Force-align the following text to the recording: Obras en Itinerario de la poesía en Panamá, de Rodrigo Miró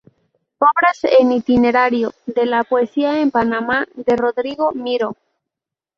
Obras 0.57 1.03
en 1.03 1.31
Itinerario 1.31 2.11
de 2.25 2.47
la 2.47 2.63
poesía 2.63 3.19
en 3.21 3.29
Panamá, 3.29 3.85
de 3.93 4.15
Rodrigo 4.15 4.71
Miró 4.73 5.15